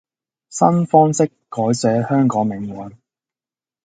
[0.49, 2.93] 新方式改寫香港命運